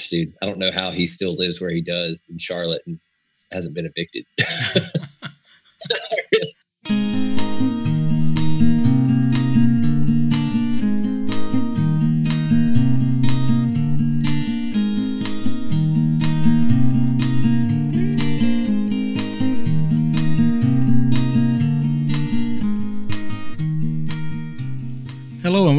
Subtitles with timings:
[0.00, 2.98] gosh, dude, I don't know how he still lives where he does in Charlotte and
[3.52, 4.24] hasn't been evicted.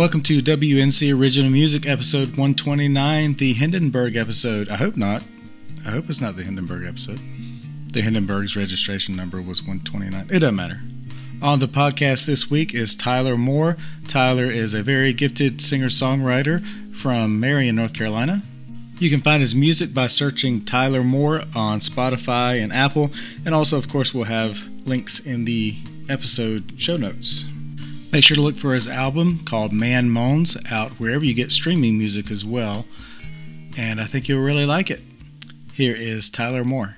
[0.01, 4.67] welcome to WNC Original Music episode 129, the Hindenburg episode.
[4.67, 5.23] I hope not.
[5.85, 7.19] I hope it's not the Hindenburg episode.
[7.93, 10.35] The Hindenburg's registration number was 129.
[10.35, 10.79] It doesn't matter.
[11.39, 13.77] On the podcast this week is Tyler Moore.
[14.07, 16.65] Tyler is a very gifted singer songwriter
[16.95, 18.41] from Marion, North Carolina.
[18.97, 23.11] You can find his music by searching Tyler Moore on Spotify and Apple,
[23.45, 25.75] and also, of course, we'll have links in the
[26.09, 27.51] episode show notes.
[28.11, 31.97] Make sure to look for his album called Man Moans out wherever you get streaming
[31.97, 32.85] music as well.
[33.77, 35.01] And I think you'll really like it.
[35.73, 36.97] Here is Tyler Moore.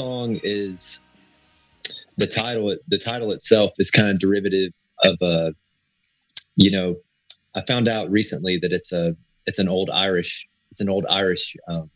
[0.00, 0.98] Song is
[2.16, 4.72] the title the title itself is kind of derivative
[5.04, 5.52] of a
[6.56, 6.96] you know
[7.54, 9.14] i found out recently that it's a
[9.46, 11.90] it's an old irish it's an old irish um,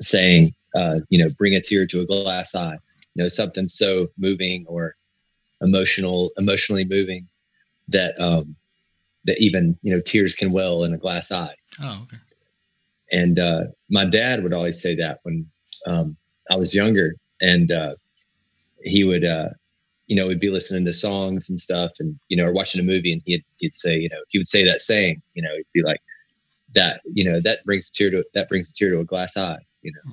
[0.00, 2.78] saying uh, you know bring a tear to a glass eye
[3.14, 4.94] you know something so moving or
[5.62, 7.26] emotional emotionally moving
[7.88, 8.54] that um
[9.24, 12.18] that even you know tears can well in a glass eye Oh, okay.
[13.12, 15.46] and uh, my dad would always say that when
[15.86, 16.16] um,
[16.50, 17.94] I was younger, and uh,
[18.82, 19.50] he would, uh,
[20.06, 22.84] you know, we'd be listening to songs and stuff, and you know, or watching a
[22.84, 25.66] movie, and he'd he'd say, you know, he would say that saying, you know, he'd
[25.72, 26.00] be like,
[26.74, 29.36] that, you know, that brings a tear to that brings a tear to a glass
[29.36, 30.12] eye, you know.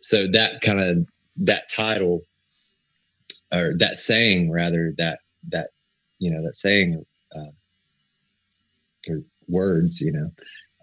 [0.00, 1.06] So that kind of
[1.38, 2.22] that title,
[3.52, 5.70] or that saying rather, that that
[6.18, 7.04] you know, that saying,
[7.34, 7.50] uh,
[9.08, 10.30] or words, you know,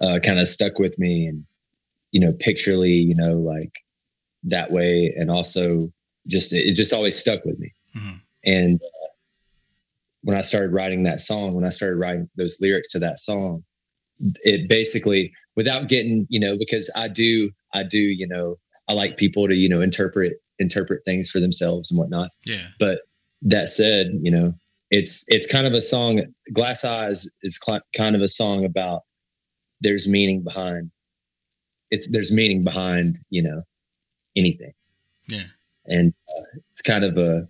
[0.01, 1.45] uh, kind of stuck with me and
[2.11, 3.83] you know picturally you know like
[4.45, 5.91] that way and also
[6.27, 8.21] just it just always stuck with me Mhm.
[8.45, 9.07] and uh,
[10.21, 13.63] when I started writing that song, when I started writing those lyrics to that song,
[14.43, 18.57] it basically, without getting, you know, because I do, I do, you know,
[18.89, 22.29] I like people to, you know, interpret interpret things for themselves and whatnot.
[22.43, 22.67] Yeah.
[22.79, 23.01] But
[23.43, 24.53] that said, you know,
[24.89, 26.21] it's it's kind of a song.
[26.53, 29.01] Glass Eyes is cl- kind of a song about
[29.81, 30.89] there's meaning behind
[31.91, 33.61] it's there's meaning behind you know
[34.35, 34.73] anything.
[35.27, 35.43] Yeah.
[35.85, 37.47] And uh, it's kind of a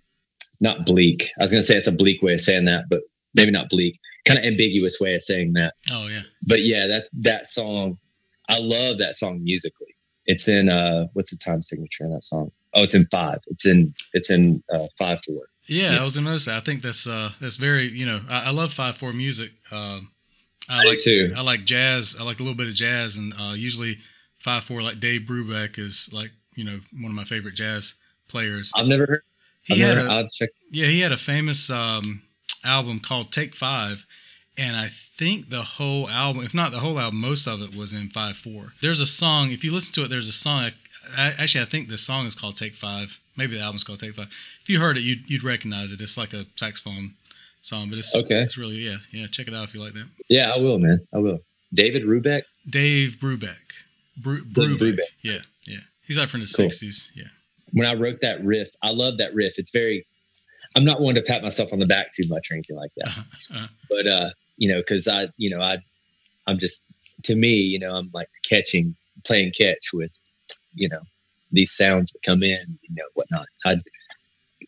[0.60, 1.28] not bleak.
[1.38, 3.02] I was going to say it's a bleak way of saying that, but
[3.34, 3.98] maybe not bleak.
[4.24, 5.74] Kind of ambiguous way of saying that.
[5.92, 6.22] Oh yeah.
[6.46, 7.98] But yeah, that that song,
[8.48, 9.94] I love that song musically.
[10.24, 12.50] It's in uh, what's the time signature in that song?
[12.74, 13.38] Oh, it's in five.
[13.46, 15.42] It's in it's in uh, five four.
[15.68, 16.00] Yeah, Yeah.
[16.00, 16.56] I was gonna notice that.
[16.56, 19.52] I think that's uh that's very you know I, I love five four music.
[19.70, 20.10] Um,
[20.68, 21.32] I, I like too.
[21.36, 22.16] I like jazz.
[22.18, 23.98] I like a little bit of jazz, and uh, usually
[24.40, 27.94] five four like Dave Brubeck is like you know one of my favorite jazz
[28.28, 28.72] players.
[28.76, 29.22] I've never heard.
[29.70, 30.50] I've had never, a, I'll check.
[30.70, 32.22] yeah he had a famous um,
[32.64, 34.06] album called Take Five,
[34.58, 37.92] and I think the whole album, if not the whole album, most of it was
[37.92, 38.72] in five four.
[38.82, 39.52] There's a song.
[39.52, 40.64] If you listen to it, there's a song.
[40.64, 40.72] I,
[41.16, 43.20] I, actually, I think the song is called Take Five.
[43.36, 44.28] Maybe the album's called Take Five.
[44.62, 46.00] If you heard it, you'd, you'd recognize it.
[46.00, 47.12] It's like a saxophone
[47.62, 48.42] song, but it's Okay.
[48.42, 49.26] It's really yeah yeah.
[49.26, 50.06] Check it out if you like that.
[50.28, 51.00] Yeah, I will, man.
[51.12, 51.40] I will.
[51.74, 52.42] David Rubeck.
[52.68, 53.56] Dave Brubeck.
[54.16, 54.78] Bru- Brubeck.
[54.78, 54.98] Brubeck.
[55.22, 55.38] Yeah.
[56.06, 56.66] He's like from the Cool.
[56.66, 57.10] '60s.
[57.14, 57.24] Yeah.
[57.72, 59.58] When I wrote that riff, I love that riff.
[59.58, 60.06] It's very.
[60.76, 63.08] I'm not one to pat myself on the back too much or anything like that.
[63.08, 63.66] Uh-huh.
[63.88, 65.76] but uh you know because i you know i
[66.46, 66.82] i'm just
[67.24, 68.94] to me you know i'm like catching
[69.24, 70.10] playing catch with
[70.74, 71.00] you know
[71.52, 73.76] these sounds that come in you know whatnot i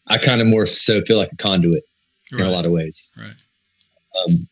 [0.09, 1.83] i kind of more so feel like a conduit
[2.33, 3.41] in a lot of ways Right.
[4.27, 4.47] um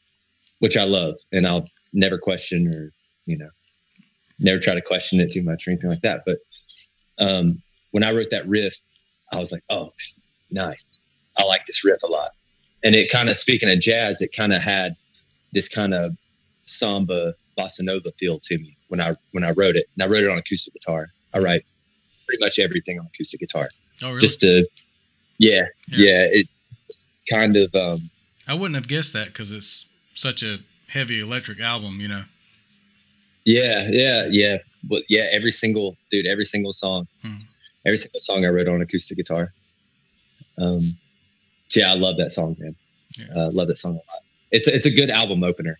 [0.61, 2.91] which i love and i'll never question or
[3.27, 3.51] you know
[4.41, 6.39] never try to question it too much or anything like that but
[7.19, 7.61] um
[7.93, 8.75] when i wrote that riff
[9.33, 9.93] i was like oh
[10.51, 10.89] nice
[11.39, 12.31] i like this riff a lot
[12.85, 14.95] and it kind of speaking of jazz it kind of had
[15.53, 16.13] this kind of
[16.67, 20.25] samba bossa nova feel to me when i when i wrote it and i wrote
[20.25, 21.65] it on acoustic guitar i write
[22.27, 23.69] pretty much everything on acoustic guitar
[24.03, 24.21] Oh really?
[24.21, 24.67] just to
[25.39, 25.99] yeah Yeah.
[25.99, 26.27] yeah,
[26.91, 28.11] it's kind of um
[28.49, 30.59] I wouldn't have guessed that because it's such a
[30.91, 31.99] heavy electric album.
[32.01, 32.23] You know.
[33.45, 34.59] Yeah, yeah, yeah.
[34.89, 37.35] But yeah, every single dude, every single song, Hmm.
[37.85, 39.53] every single song I wrote on acoustic guitar.
[40.59, 40.97] Um,
[41.69, 42.75] so yeah, I love that song, man.
[43.19, 43.27] Yeah.
[43.35, 44.23] Uh, love that song a lot.
[44.51, 45.79] It's a, it's a good album opener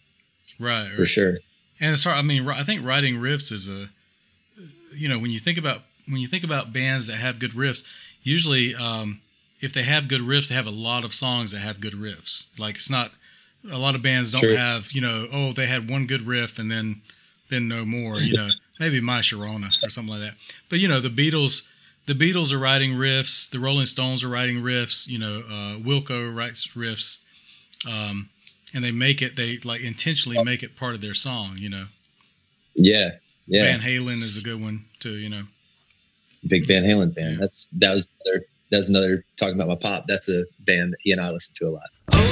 [0.59, 0.91] Right.
[0.93, 1.09] for right.
[1.09, 1.39] sure.
[1.81, 2.17] And it's hard.
[2.17, 3.89] I mean, I think writing riffs is a,
[4.95, 7.85] you know, when you think about when you think about bands that have good riffs,
[8.23, 9.21] usually um,
[9.61, 12.47] if they have good riffs, they have a lot of songs that have good riffs.
[12.59, 13.11] Like it's not
[13.71, 16.71] a lot of bands don't have, you know, oh they had one good riff and
[16.71, 17.03] then
[17.51, 18.17] then no more.
[18.17, 20.35] You know, maybe My Sharona or something like that.
[20.69, 21.71] But you know, the Beatles.
[22.07, 23.51] The Beatles are writing riffs.
[23.51, 25.09] The Rolling Stones are writing riffs.
[25.09, 27.25] You know, uh, Wilco writes riffs,
[27.85, 28.29] um,
[28.73, 29.35] and they make it.
[29.35, 31.57] They like intentionally make it part of their song.
[31.59, 31.85] You know,
[32.75, 33.15] Yeah,
[33.49, 33.63] yeah.
[33.63, 35.15] Van Halen is a good one too.
[35.17, 35.43] You know,
[36.47, 37.33] Big Van Halen fan.
[37.33, 37.39] Yeah.
[37.41, 38.45] That's that was another.
[38.71, 40.05] That was another talking about my pop.
[40.07, 41.91] That's a band that he and I listen to a lot.
[42.13, 42.27] Oh,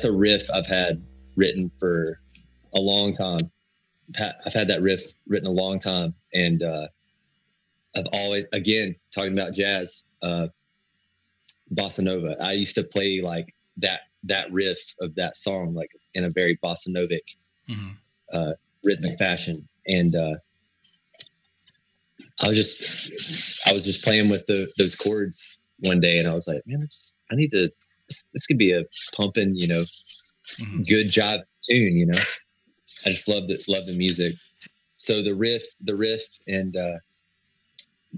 [0.00, 1.02] that's a riff I've had
[1.36, 2.18] written for
[2.74, 3.50] a long time.
[4.18, 6.88] I've had- that riff written a long time, and uh,
[7.94, 10.48] I've always, again, talking about jazz, uh,
[11.74, 12.34] bossa nova.
[12.40, 16.56] I used to play like that that riff of that song like in a very
[16.62, 17.36] bossa novic
[17.68, 18.54] Mhm.
[18.82, 20.36] rhythmic fashion, and uh,
[22.40, 26.34] I was just I was just playing with the, those chords one day, and I
[26.34, 27.70] was like, man, this, I need to.
[28.32, 28.82] This, could be a
[29.14, 29.82] pumping, you know,
[30.58, 30.88] Mhm.
[30.88, 31.96] good job tune.
[31.96, 32.18] You know,
[33.06, 34.34] I just love the love the music.
[34.96, 36.98] So the riff, the riff, and uh,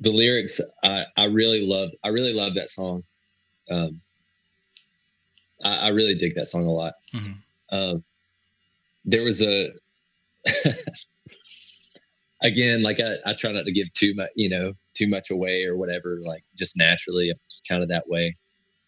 [0.00, 1.90] the lyrics, I I really love.
[2.04, 3.04] I really love that song.
[3.70, 4.00] Um,
[5.62, 6.94] I, I really dig that song a lot.
[7.12, 7.34] Mhm.
[7.70, 8.04] Um,
[9.04, 9.72] there was a
[12.42, 15.64] again, like I, I try not to give too much, you know, too much away
[15.64, 16.20] or whatever.
[16.24, 18.36] Like just naturally, I'm kind of that way.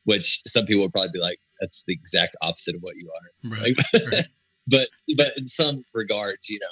[0.05, 3.51] Which some people would probably be like, "That's the exact opposite of what you are."
[3.51, 3.77] Right.
[4.13, 4.27] right.
[4.67, 6.67] But but in some regards, you know.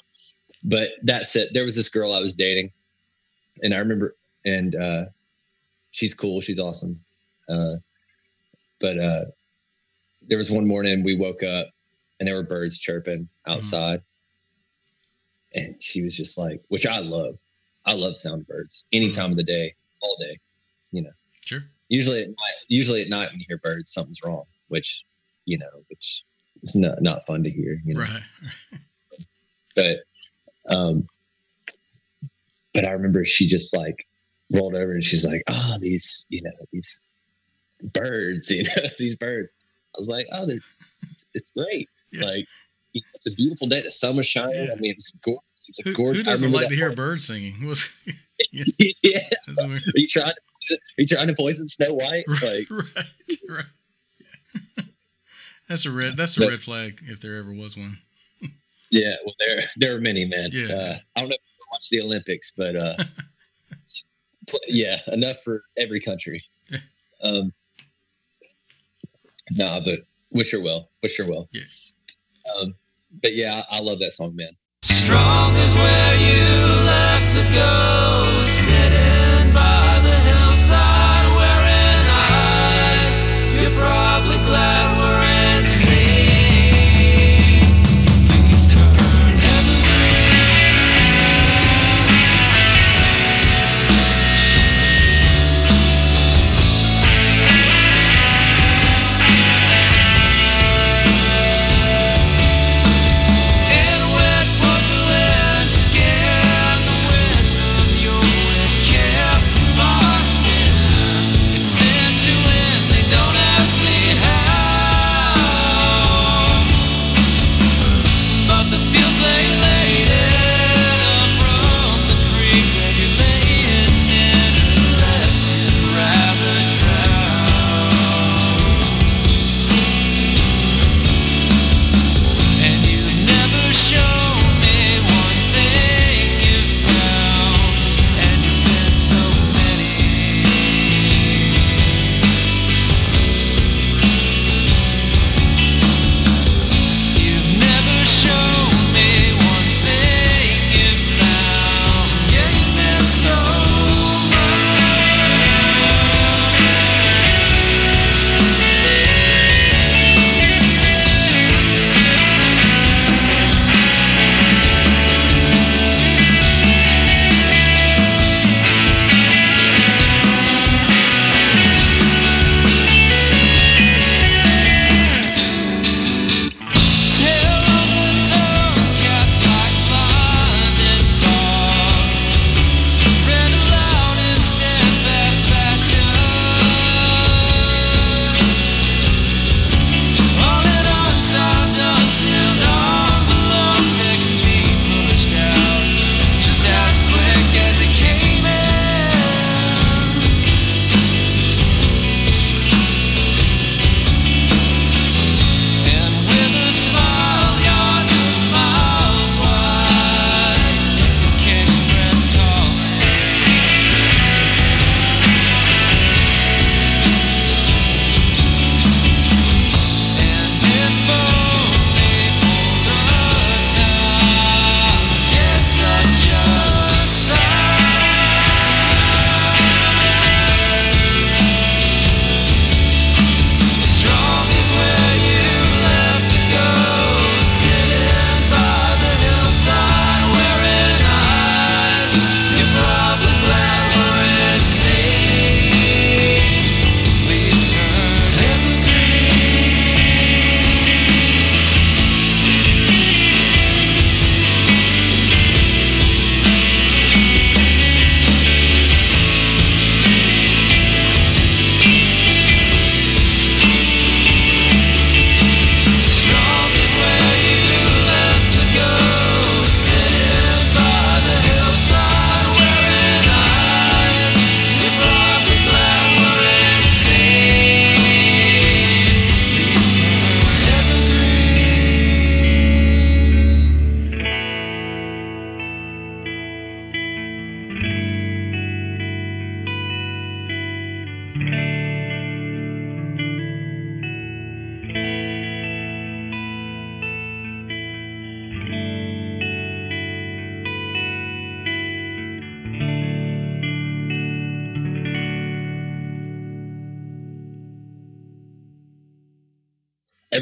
[0.64, 2.72] But that said, there was this girl I was dating,
[3.62, 5.04] and I remember, and uh,
[5.90, 6.98] she's cool, she's awesome.
[7.50, 7.74] Uh,
[8.80, 9.24] but uh,
[10.26, 11.68] there was one morning we woke up,
[12.18, 14.00] and there were birds chirping outside,
[15.54, 17.36] and she was just like, which I love.
[17.84, 19.14] I love sound birds any Mhm.
[19.16, 20.38] time of the day, all day.
[20.94, 21.02] Sure.
[21.92, 25.04] Usually at night, usually at night when you hear birds, something's wrong, which
[25.44, 26.24] you know, which
[26.62, 27.80] is not not fun to hear.
[27.84, 28.00] You know?
[28.00, 28.22] Right.
[29.76, 29.98] but
[30.68, 31.06] um
[32.74, 34.06] but i remember she just like
[34.52, 37.00] rolled over and she's like oh these you know these
[37.94, 39.52] birds you know these birds
[39.94, 40.58] i was like oh they're
[41.34, 42.26] it's great Yeah.
[42.26, 42.48] like
[42.94, 44.72] it's a beautiful day the sun was shining Yeah.
[44.72, 47.64] i mean it's gorgeous it's a Who, gorgeous who doesn't like to hear birds singing?
[47.66, 48.16] Was part.
[49.02, 49.20] yeah
[49.58, 50.40] are you trying to,
[50.70, 53.04] are you trying to poison snow white like right,
[53.48, 53.64] right.
[55.68, 56.16] That's a red.
[56.16, 57.98] That's a But- red flag if there ever was one.
[58.90, 60.50] yeah well there there are many men.
[60.52, 60.74] Yeah.
[60.74, 62.96] uh, i don't know if you watch the olympics but uh
[64.68, 66.78] yeah enough for every country Yeah.
[67.22, 67.52] um
[69.52, 70.00] nah but
[70.30, 71.62] wish her well wish her well Yeah.
[72.58, 72.74] um
[73.22, 74.50] but yeah I, I love that song man
[74.82, 76.44] Strong is where you
[76.84, 78.71] left the ghost
[83.72, 85.01] probably glad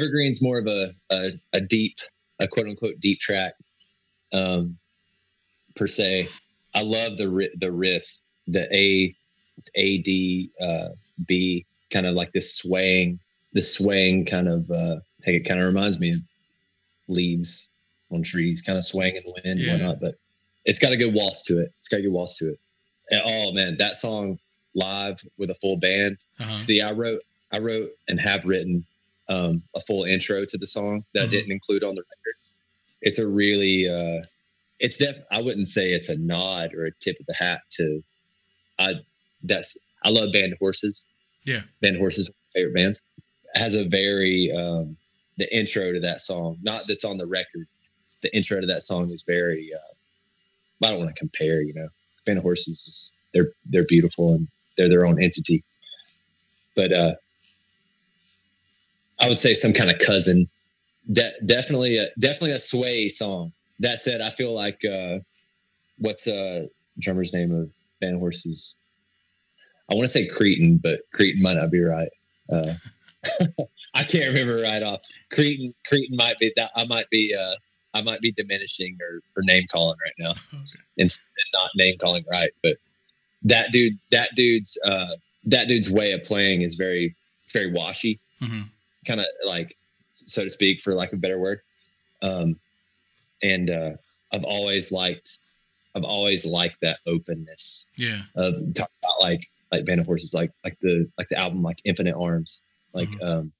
[0.01, 1.97] Evergreen's more of a, a a deep,
[2.39, 3.53] a quote unquote deep track,
[4.33, 4.77] um,
[5.75, 6.27] per se.
[6.73, 8.03] I love the ri- the riff,
[8.47, 9.15] the A,
[9.57, 10.89] it's A D uh,
[11.27, 13.19] B, kind of like this swaying,
[13.53, 14.69] this swaying kind of.
[14.71, 16.17] Uh, hey, it kind of reminds me of
[17.07, 17.69] leaves
[18.09, 19.73] on trees, kind of swaying in the wind Yeah.
[19.73, 19.99] and whatnot.
[20.01, 20.15] But
[20.65, 21.71] it's got a good waltz to it.
[21.79, 22.59] It's got a good waltz to it.
[23.11, 24.39] And, oh man, that song
[24.73, 26.17] live with a full band.
[26.39, 26.57] Uh-huh.
[26.59, 28.85] See, I wrote, I wrote and have written
[29.31, 31.31] um, a full intro to the song that I Mhm.
[31.31, 32.35] didn't include on the record.
[33.01, 34.21] It's a really, uh,
[34.79, 35.17] it's def.
[35.31, 38.03] I wouldn't say it's a nod or a tip of the hat to.
[38.79, 38.95] I
[39.43, 41.05] that's I love Band of Horses.
[41.45, 41.61] Yeah.
[41.81, 43.01] Band of Horses, favorite bands.
[43.55, 44.97] It has a very um,
[45.37, 47.67] the intro to that song, not that's on the record.
[48.21, 49.71] The intro to that song is very.
[49.73, 49.93] Uh,
[50.85, 51.89] I don't want to compare, you know.
[52.25, 55.63] Band of Horses, is, they're they're beautiful and they're their own entity.
[56.75, 57.15] But uh,
[59.21, 60.49] I would say some kind of cousin.
[61.11, 63.51] De- definitely, a, definitely a sway song.
[63.79, 65.19] That said, I feel like uh,
[65.97, 66.67] what's uh
[66.99, 68.77] drummer's name of Band Horses?
[69.89, 72.09] I want to say Creighton, but Creighton might not be right.
[72.51, 72.73] Uh,
[73.93, 75.01] I can't remember right off.
[75.31, 76.71] Creighton, Creighton might be that.
[76.75, 77.35] I might be.
[77.35, 77.55] Uh,
[77.93, 80.63] I might be diminishing or, or name calling right now Okay.
[80.97, 81.11] and
[81.53, 82.51] not name calling right.
[82.63, 82.77] But
[83.43, 88.19] that dude, that dude's, uh, that dude's way of playing is very, it's very washy,
[88.39, 88.61] hmm
[89.05, 89.75] kind of like,
[90.13, 91.61] so to speak, for lack of a better word.
[92.21, 92.59] Um,
[93.43, 93.91] and uh,
[94.31, 95.29] I've always liked,
[95.95, 98.21] I've always liked that openness Yeah.
[98.35, 101.79] of talk about like, like Band of Horses, like, like the, like the album, like
[101.85, 102.59] Infinite Arms.
[102.93, 103.23] Like, Mhm.
[103.23, 103.51] um,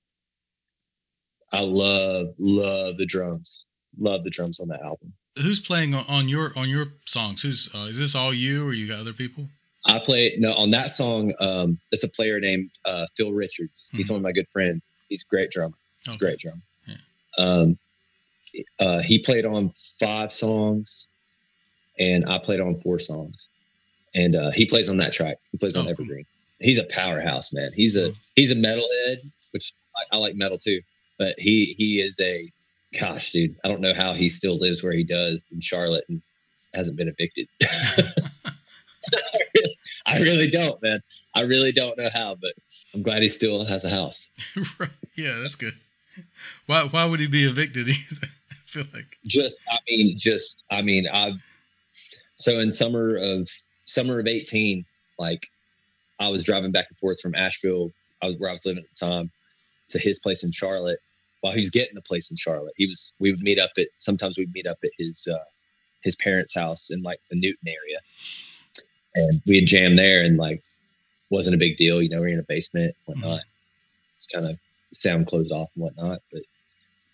[1.53, 3.65] I love, love the drums,
[3.99, 5.13] love the drums on that album.
[5.37, 7.41] Who's playing on, your on your songs?
[7.41, 9.49] Who's uh, is this all you or you got other people?
[9.85, 11.33] I play no on that song.
[11.39, 13.89] Um, it's a player named uh, Phil Richards.
[13.93, 14.11] He's Mhm.
[14.11, 14.93] one of my good friends.
[15.11, 15.75] He's a great drummer.
[16.07, 16.17] Okay.
[16.17, 16.61] Great drummer.
[16.87, 16.95] Yeah.
[17.37, 17.77] Um,
[18.79, 21.05] uh, he played on five songs,
[21.99, 23.47] and I played on four songs.
[24.15, 25.37] And uh, he plays on that track.
[25.51, 25.91] He plays on Oh, cool.
[25.91, 26.25] Evergreen.
[26.59, 27.69] He's a powerhouse, man.
[27.75, 28.13] He's a Cool.
[28.35, 29.17] he's a metalhead,
[29.51, 30.81] which I, I like metal too.
[31.19, 32.49] But he he is a
[32.99, 33.55] gosh, dude.
[33.65, 36.21] I don't know how he still lives where he does in Charlotte and
[36.73, 37.47] hasn't been evicted.
[40.05, 41.01] I really don't, man.
[41.35, 42.53] I really don't know how, but
[42.93, 44.29] I'm glad he still has a house.
[44.79, 44.89] right.
[45.15, 45.73] Yeah, that's good.
[46.65, 48.27] Why why would he be evicted either?
[48.51, 51.33] I feel like Just, I mean, just, I mean, I.
[52.35, 53.49] So in summer of
[53.85, 54.85] summer of 18,
[55.19, 55.47] like,
[56.19, 58.89] I was driving back and forth from Asheville, I was where I was living at
[58.89, 59.31] the time,
[59.89, 60.99] to his place in Charlotte.
[61.41, 63.13] While he was getting a place in Charlotte, he was.
[63.19, 63.87] We would meet up at.
[63.97, 65.43] Sometimes we'd meet up at his uh,
[66.03, 67.99] his parents' house in like the Newton area,
[69.15, 70.61] and we'd jam there, and like,
[71.31, 72.01] wasn't a big deal.
[72.01, 73.41] You know, we are in a basement, whatnot.
[74.15, 74.57] It's kind of
[74.93, 76.21] sound closed off and whatnot.
[76.31, 76.41] But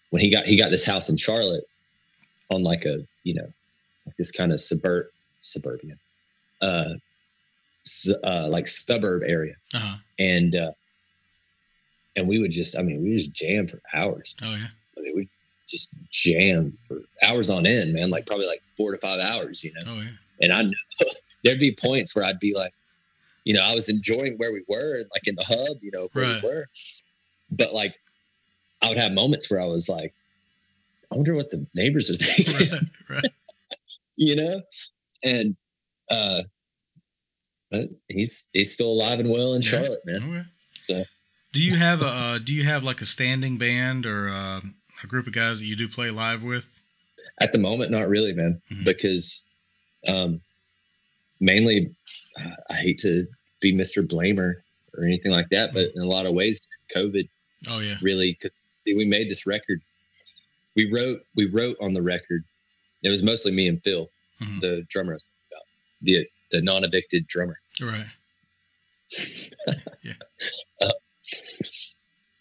[0.10, 1.64] when he got he got this house in Charlotte
[2.50, 3.48] on like a you know
[4.06, 5.06] like this kind of suburb
[5.42, 5.96] suburbia
[6.62, 6.94] uh,
[7.84, 9.98] su- uh like suburb area uh-huh.
[10.20, 10.72] and uh
[12.16, 14.68] and we would just i mean we just jam for hours Oh yeah.
[14.98, 15.30] i mean we
[15.70, 19.74] just jam for hours on end man like probably like four to five hours you
[19.74, 20.10] know Oh yeah.
[20.42, 20.72] and i know
[21.44, 22.74] there'd be points where i'd be like
[23.48, 26.26] you know i was enjoying where we were like in the hub you know where
[26.26, 26.44] Right.
[26.44, 26.68] we were
[27.52, 27.96] but like
[28.82, 30.14] i would have moments where i was like
[31.12, 32.54] i wonder what the neighbors are thinking
[33.10, 33.22] Right.
[33.24, 33.32] Right.
[34.18, 34.62] you know
[35.24, 35.56] and
[36.12, 36.44] uh
[37.72, 39.70] but he's he's still alive and well in Yeah.
[39.70, 40.44] charlotte man Okay.
[40.80, 41.04] so
[41.54, 45.08] Do you have a uh, do you have like a standing band or um a
[45.08, 46.68] group of guys that you do play live with?
[47.40, 48.84] at the moment not really man Mhm.
[48.84, 49.48] because
[50.08, 50.42] um
[51.40, 51.96] mainly
[52.40, 53.26] uh, i hate to
[53.62, 54.56] be mr blamer
[54.98, 56.62] or anything like that but in a lot of ways
[56.96, 57.28] covid
[57.68, 57.96] Oh yeah.
[58.02, 59.82] really cause see we made this record
[60.76, 62.44] we wrote we wrote on the record
[63.04, 64.10] it was mostly me and phil
[64.42, 64.62] Mhm.
[64.62, 65.64] the drummer I was about,
[66.04, 68.06] the the non-evicted drummer Right.
[70.04, 70.14] yeah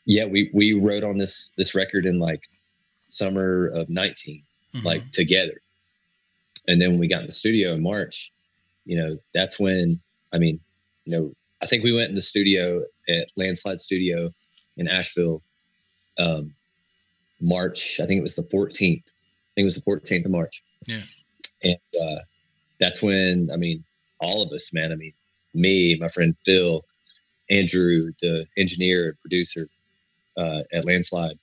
[0.04, 0.24] Yeah.
[0.26, 2.40] we we wrote on this this record in like
[3.08, 4.42] summer of 19
[4.74, 4.84] Mhm.
[4.84, 5.60] like together
[6.68, 8.30] and then when we got in the studio in march
[8.84, 9.98] you know that's when
[10.32, 10.60] i mean
[11.06, 14.30] you know i think we went in the studio at landslide studio
[14.76, 15.40] in asheville
[16.18, 16.52] um
[17.40, 19.04] march i think it was the 14th i think
[19.56, 21.00] it was the 14th of march Yeah.
[21.62, 22.20] and uh
[22.80, 23.84] that's when i mean
[24.20, 25.12] all of us man i mean
[25.54, 26.84] me my friend phil
[27.50, 29.68] andrew the engineer and producer
[30.36, 31.38] uh at landslide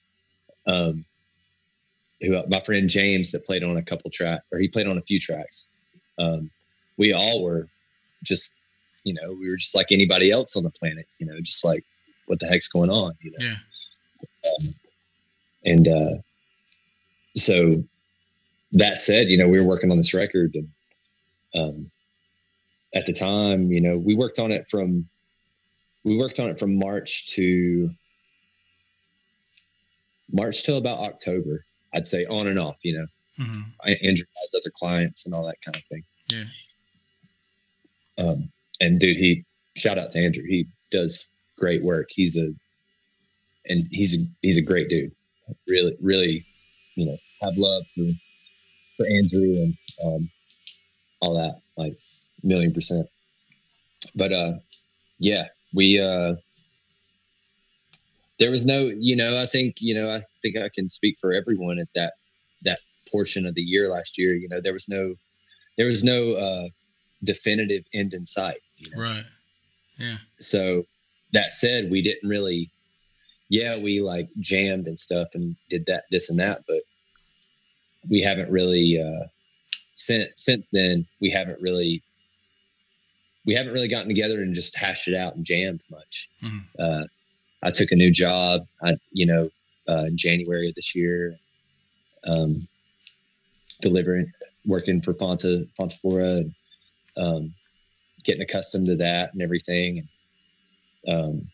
[0.67, 1.05] um
[2.23, 5.01] who my friend James that played on a couple tracks or he played on a
[5.01, 5.67] few tracks.
[6.17, 6.49] Um,
[6.97, 7.67] we all were
[8.23, 8.53] just,
[9.03, 11.83] you know, we were just like anybody else on the planet, you know, just like
[12.27, 13.45] what the heck's going on, you know.
[13.45, 14.69] Yeah.
[15.65, 16.15] and uh,
[17.35, 17.83] so
[18.71, 20.69] that said, you know, we were working on this record, and
[21.55, 21.91] um,
[22.95, 25.07] at the time, you know, we worked on it from
[26.03, 27.89] we worked on it from March to
[30.31, 31.65] March till about October.
[31.93, 32.77] I'd say on and off.
[32.83, 36.03] You know, hmm I- Andrew has other clients and all that kind of thing.
[36.27, 36.43] Yeah.
[38.17, 40.43] Um, and dude, he shout out to Andrew.
[40.47, 41.25] He does
[41.57, 42.07] great work.
[42.09, 42.53] He's a
[43.65, 45.11] and he's a he's a great dude.
[45.67, 46.45] Really, really,
[46.95, 48.05] you know, have love for
[48.97, 50.29] for Andrew and um,
[51.21, 51.95] all that, like
[52.43, 53.07] million percent.
[54.15, 54.53] But uh,
[55.19, 56.35] yeah, we uh,
[58.39, 61.33] there was no, you know, I think you know, I think I can speak for
[61.33, 62.13] everyone at that
[62.63, 62.79] that
[63.11, 64.35] portion of the year last year.
[64.35, 65.15] You know, there was no
[65.77, 66.67] there was no uh,
[67.23, 68.61] definitive end in sight.
[68.77, 69.01] You know?
[69.01, 69.23] Right.
[69.97, 70.17] Yeah.
[70.39, 70.83] so
[71.33, 72.69] that said we didn't really
[73.49, 76.81] yeah we like jammed and stuff and did that this and that but
[78.09, 79.27] we haven't really uh
[79.93, 82.01] since since then we haven't really
[83.45, 86.61] we haven't really gotten together and just hashed it out and jammed much Mhm.
[86.79, 87.03] uh
[87.61, 89.49] i took a new job i you know
[89.87, 91.37] uh in january of this year
[92.25, 92.67] um
[93.81, 94.31] delivering
[94.65, 96.55] working for Fonta Fonta Flora and
[97.17, 97.53] um
[98.23, 100.07] getting accustomed to that and everything.
[101.05, 101.47] And, um,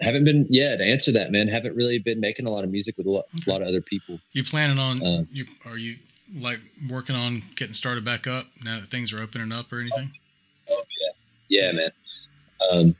[0.00, 2.96] haven't been, yeah, to answer that, man, haven't really been making a lot of music
[2.96, 4.18] with a lot, a lot of other people.
[4.32, 5.96] You planning on Uh, you are you
[6.38, 10.10] like working on getting started back up now that things are opening up or anything?
[10.70, 10.82] Oh
[11.48, 11.90] Yeah, man.
[12.70, 12.96] Um,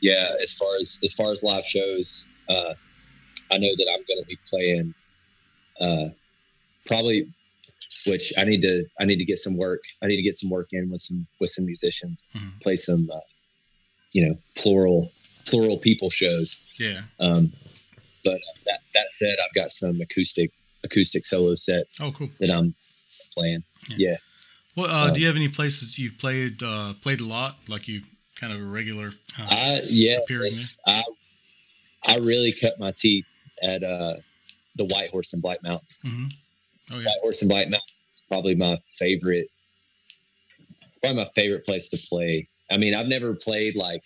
[0.00, 2.74] yeah, as far as, as far as live shows, uh,
[3.52, 4.94] I know that I'm going to be playing,
[5.80, 6.08] uh,
[6.86, 7.32] probably,
[8.06, 9.80] which I need to, I need to get some work.
[10.02, 12.60] I need to get some work in with some, with some musicians, Mhm.
[12.60, 13.20] play some, uh,
[14.12, 15.12] you know, plural,
[15.46, 16.56] plural people shows.
[16.78, 17.02] Yeah.
[17.20, 17.52] Um,
[18.24, 20.50] but that that said, I've got some acoustic
[20.84, 22.30] acoustic solo sets Oh, cool.
[22.40, 22.74] that I'm
[23.34, 23.62] playing.
[23.96, 24.16] Yeah.
[24.76, 27.88] Well, uh, Um, do you have any places you've played uh, played a lot, like
[27.88, 28.02] you
[28.36, 30.18] kind of a regular uh, I yeah?
[30.86, 31.02] I
[32.04, 33.26] I really cut my teeth
[33.62, 34.16] at uh,
[34.76, 35.86] the White Horse and Black Mountain.
[36.02, 36.26] hmm
[36.92, 37.06] Oh yeah.
[37.06, 39.48] White Horse and Black Mountain is probably my favorite.
[41.00, 42.48] Probably my favorite place to play.
[42.70, 44.02] I mean, I've never played like,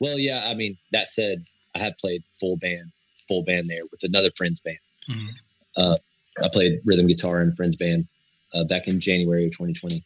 [0.00, 0.46] well, yeah.
[0.46, 2.92] I mean, that said, I have played full band,
[3.26, 4.78] full band there with another friend's band.
[5.08, 5.28] Mhm.
[5.76, 5.96] Uh,
[6.42, 8.06] I played rhythm guitar in a friend's band
[8.54, 10.04] uh, back in January of 2020,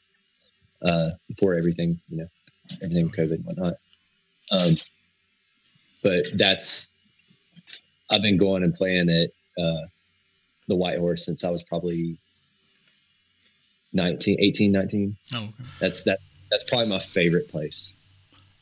[0.82, 2.28] uh, before everything, you know,
[2.82, 3.74] everything with COVID and whatnot.
[4.50, 4.76] Um,
[6.02, 6.94] but that's,
[8.10, 9.30] I've been going and playing at
[9.62, 9.86] uh,
[10.68, 12.18] the White Horse since I was probably
[13.92, 15.16] 19, 18, 19.
[15.34, 15.52] Oh, okay.
[15.80, 16.18] That's that.
[16.50, 17.92] That's probably my favorite place.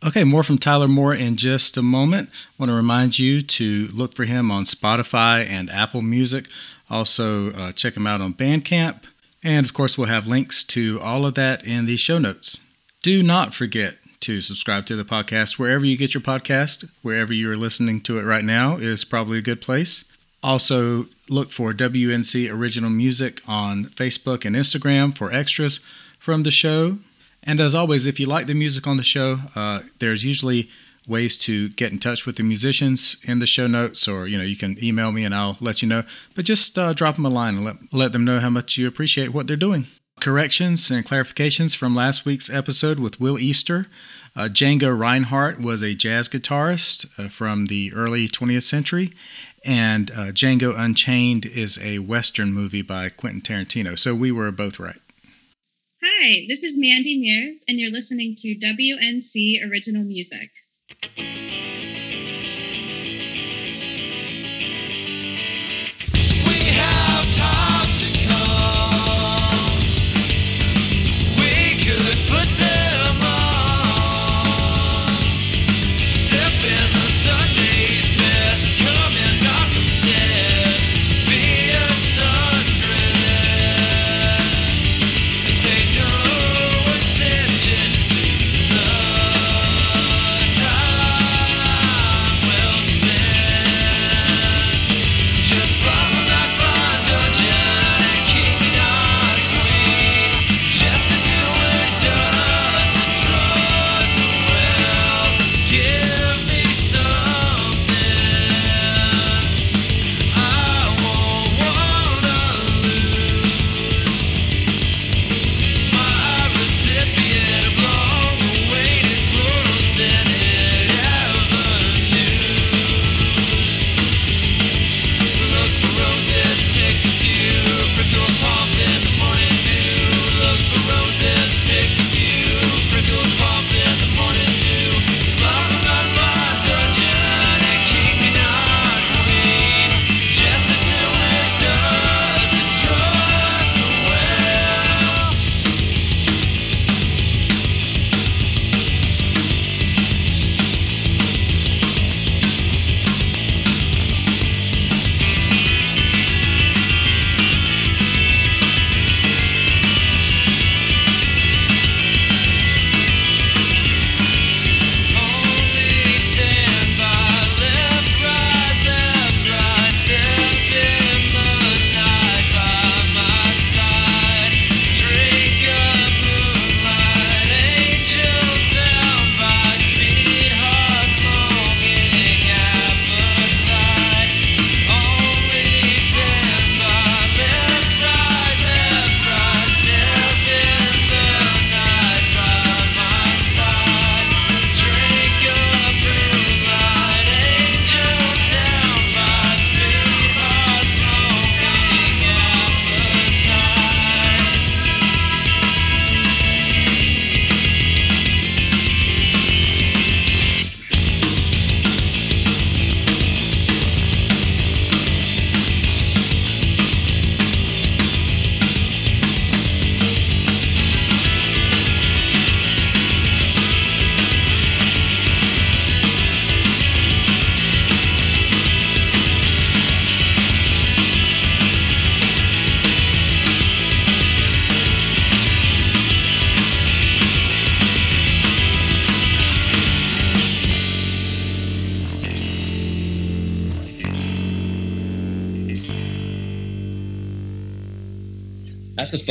[0.04, 2.28] Okay, more from Tyler Moore in just a moment.
[2.30, 6.46] I want to remind you to look for him on Spotify and Apple Music.
[6.90, 9.04] Also, uh, check him out on Bandcamp.
[9.42, 12.58] And of course, we'll have links to all of that in the show notes.
[13.02, 16.90] Do not forget to subscribe to the podcast wherever you get your podcast.
[17.02, 20.12] Wherever you're listening to it right now is probably a good place.
[20.46, 25.84] Also, look for WNC Original Music on Facebook and Instagram for extras
[26.20, 26.98] from the show.
[27.42, 30.70] And as always, if you like the music on the show, uh, there's usually
[31.08, 34.44] ways to get in touch with the musicians in the show notes, or you know,
[34.44, 36.04] you can email me and I'll let you know.
[36.36, 38.86] But just uh, drop them a line and let, let them know how much you
[38.86, 39.86] appreciate what they're doing.
[40.20, 43.88] Corrections and clarifications from last week's episode with Will Easter.
[44.36, 49.10] Uh, Django Reinhardt was a jazz guitarist uh, from the early 20th century,
[49.66, 53.98] and uh, Django Unchained is a Western movie by Quentin Tarantino.
[53.98, 55.00] So we were both right.
[56.02, 60.50] Hi, this is Mandy Mears, and you're listening to WNC Original Music.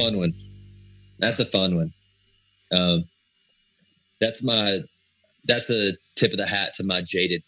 [0.05, 0.33] Fun one.
[1.19, 1.93] That's a fun one.
[2.71, 3.05] Um,
[4.21, 4.79] that's my
[5.45, 7.43] that's a tip of the hat to my jaded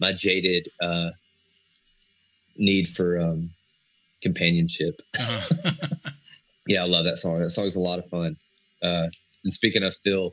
[0.00, 1.10] my jaded uh,
[2.56, 3.50] need for um,
[4.22, 5.00] companionship.
[5.18, 5.70] Uh-huh.
[6.66, 7.40] Yeah, I love that song.
[7.40, 8.36] That song's a lot of fun.
[8.80, 9.08] Uh,
[9.44, 10.30] and speaking of Phil,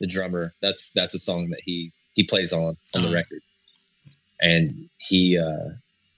[0.00, 3.14] the drummer, that's that's a song that he he plays on on the Uh-huh.
[3.14, 3.42] record,
[4.40, 5.70] and he uh,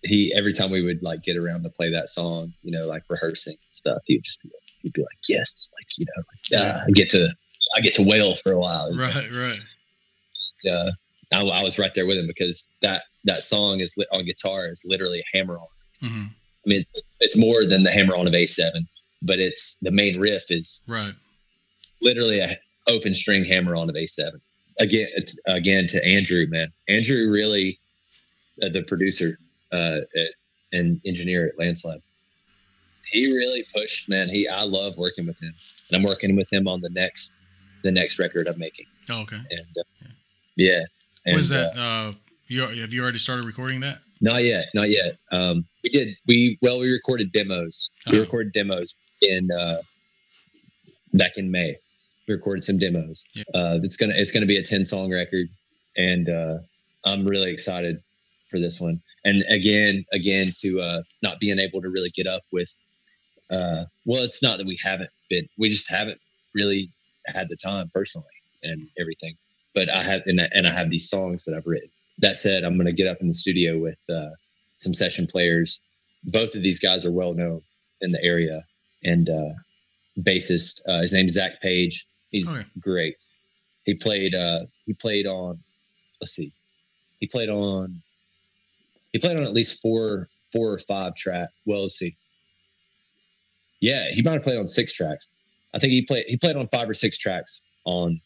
[0.02, 3.02] he every time we would like get around to play that song, you know, like
[3.08, 6.22] rehearsing and stuff, he would just be like, he'd be like, yes, like you know,
[6.58, 7.28] like, uh, I get to
[7.76, 8.94] I get to wail for a while.
[8.96, 9.56] right, right.
[10.70, 10.90] Uh,
[11.32, 14.68] I, I was right there with him because that that song is lit on guitar
[14.68, 15.66] is literally a hammer on.
[16.08, 16.24] hmm
[16.66, 18.70] I mean, it's, it's more than the hammer on of A7,
[19.22, 21.12] but it's the main riff is Right.
[22.02, 24.32] literally a open string hammer on of A7.
[24.78, 25.08] Again,
[25.46, 26.70] again to Andrew, man.
[26.88, 27.78] Andrew really,
[28.62, 29.38] uh, the producer
[29.72, 30.28] uh, at,
[30.72, 32.02] and engineer at Landslide,
[33.10, 34.28] he really pushed, man.
[34.28, 35.54] He, I love working with him,
[35.88, 37.32] and I'm working with him on the next,
[37.82, 39.36] the next record I'm making, Oh, okay.
[39.36, 40.08] and uh,
[40.56, 40.82] yeah.
[41.26, 41.80] And, What is uh, that?
[41.80, 42.12] Uh,
[42.48, 43.98] you have you already started recording that?
[44.20, 45.16] Not yet, not yet.
[45.32, 46.08] Um, we did.
[46.26, 47.88] We well, we recorded demos.
[48.10, 48.20] We Oh.
[48.22, 49.82] recorded demos in uh,
[51.14, 51.76] back in May.
[52.28, 53.24] We recorded some demos.
[53.34, 53.44] Yeah.
[53.54, 55.46] Uh, it's gonna it's gonna be a ten song record,
[55.96, 56.58] and uh,
[57.04, 58.02] I'm really excited
[58.48, 59.00] for this one.
[59.24, 62.70] And again, again to uh, not being able to really get up with.
[63.50, 65.48] Uh, well, it's not that we haven't been.
[65.58, 66.20] We just haven't
[66.54, 66.92] really
[67.26, 68.26] had the time personally
[68.62, 69.34] and everything.
[69.74, 72.64] But I have and I, and I have these songs that I've written that said,
[72.64, 74.30] I'm going to get up in the studio with uh,
[74.74, 75.80] some session players.
[76.24, 77.62] Both of these guys are well known
[78.02, 78.64] in the area,
[79.04, 79.52] and uh,
[80.20, 80.80] bassist.
[80.86, 82.06] Uh, his name is Zach Page.
[82.30, 83.16] He's Oh, great.
[83.84, 84.34] He played.
[84.34, 85.58] Uh, he played on.
[86.20, 86.52] Let's see.
[87.20, 88.02] He played on.
[89.12, 91.48] He played on at least four, four or five track.
[91.64, 92.16] Well, let's see.
[93.80, 95.28] Yeah, he might have played on six tracks.
[95.74, 96.24] I think he played.
[96.26, 98.20] He played on five or six tracks on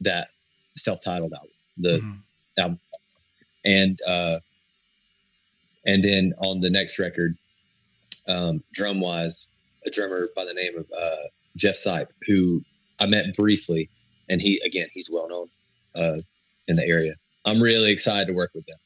[0.00, 0.28] that
[0.76, 1.48] self-titled album.
[1.78, 2.18] The Mhm.
[2.58, 2.80] album
[3.64, 4.38] and uh
[5.86, 7.36] and then on the next record
[8.28, 9.48] um drum wise
[9.86, 11.16] a drummer by the name of uh
[11.56, 12.62] jeff sipe who
[13.00, 13.88] i met briefly
[14.28, 15.48] and he again he's well known
[15.96, 16.20] uh
[16.68, 17.14] in the area
[17.46, 18.78] i'm really excited to work with them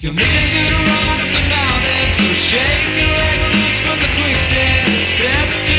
[0.00, 4.10] You're making a good run up the mountain, so shake your leg loose from the
[4.20, 5.71] quicksand and step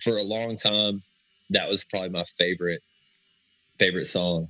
[0.00, 1.02] for a long time,
[1.50, 2.80] that was probably my favorite
[3.78, 4.48] favorite song.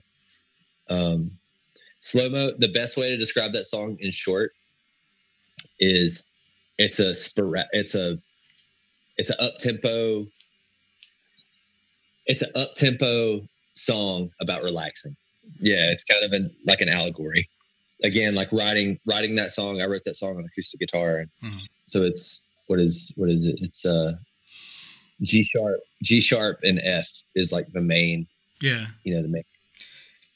[0.91, 1.31] Um,
[2.01, 2.53] slow mo.
[2.59, 4.53] The best way to describe that song in short
[5.81, 6.25] is
[6.79, 8.19] it's a spora- It's a
[9.17, 10.27] it's an up tempo.
[12.27, 15.17] It's an up tempo song about relaxing.
[15.61, 17.49] Yeah, it's kind of an like an allegory.
[18.03, 19.81] Again, like writing writing that song.
[19.81, 21.61] I wrote that song on acoustic guitar, Mhm.
[21.85, 23.57] so it's what is what is it?
[23.61, 24.15] It's uh
[25.23, 28.27] G sharp, G sharp, and F is like the main.
[28.61, 28.87] Yeah.
[29.05, 29.45] You know, the main.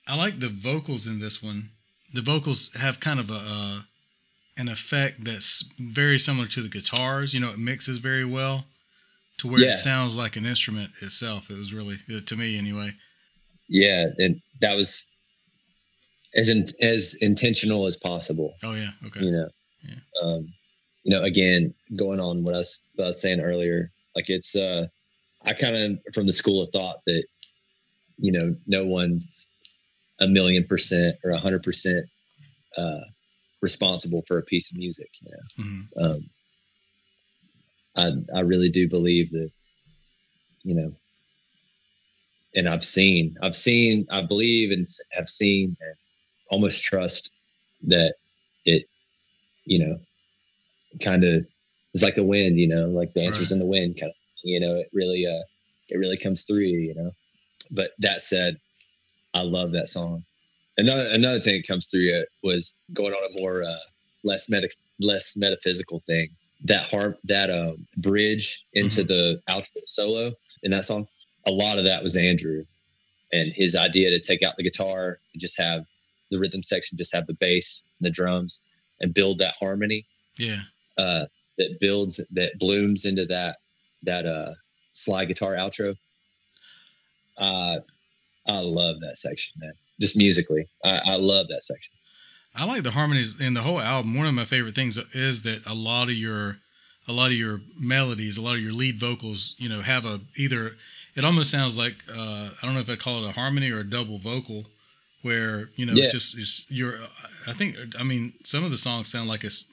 [0.06, 1.70] I like the vocals in this one.
[2.14, 3.80] The vocals have kind of a uh,
[4.56, 7.34] an effect that's very similar to the guitars.
[7.34, 8.64] You know, it mixes very well
[9.38, 9.68] to where Yeah.
[9.70, 11.50] it sounds like an instrument itself.
[11.50, 12.92] It was really to me anyway.
[13.68, 15.06] Yeah, and that was
[16.34, 18.54] as in, as intentional as possible.
[18.62, 19.20] Oh yeah, okay.
[19.24, 19.48] you know
[19.82, 19.94] Yeah.
[20.22, 20.52] um
[21.04, 24.56] you know again going on what I, was, what I was saying earlier like it's
[24.56, 24.84] uh
[25.44, 27.24] i kind of from the school of thought that
[28.16, 29.52] you know no one's
[30.20, 32.04] a million percent or a hundred percent
[32.76, 33.04] uh
[33.62, 35.64] responsible for a piece of music you know?
[35.64, 36.30] Hmm um
[37.96, 39.50] i i really do believe that
[40.64, 40.92] you know
[42.56, 45.94] and i've seen i've seen i believe and have seen and
[46.50, 47.30] almost trust
[47.86, 48.14] that
[48.64, 48.82] it
[49.64, 49.96] you know
[51.00, 51.46] kind of
[51.94, 53.56] it's like the wind you know like the answers Right.
[53.56, 55.42] in the wind kind of you know it really uh
[55.88, 57.10] it really comes through you know.
[57.70, 58.56] But that said
[59.34, 60.24] i love that song.
[60.78, 63.78] Another another thing that comes through it was going on a more uh
[64.24, 64.68] less meta
[65.00, 66.28] less metaphysical thing.
[66.64, 70.32] That harm that um bridge into the outro solo
[70.62, 71.06] in that song
[71.46, 72.64] a lot of that was andrew
[73.32, 75.84] and his idea to take out the guitar and just have
[76.30, 78.60] the rhythm section just have the bass and the drums
[79.00, 80.04] and build that harmony.
[80.36, 80.60] Yeah.
[80.98, 81.26] uh
[81.58, 83.56] that builds that blooms into that
[84.02, 84.52] that uh
[84.92, 85.94] slide guitar outro
[87.38, 87.78] uh
[88.46, 91.92] i love that section man just musically i, I love that section
[92.54, 94.16] I like the harmonies in the whole album.
[94.16, 96.56] One of my favorite things is that a lot of your
[97.06, 100.18] a lot of your melodies, a lot of your lead vocals, you know, have a
[100.36, 100.72] either
[101.14, 103.80] it almost sounds like uh, I don't know if I call it a harmony or
[103.80, 104.64] a double vocal,
[105.22, 106.04] where you know Yeah.
[106.04, 106.94] it's just it's your.
[107.46, 109.66] I think I mean some of the songs sound like it's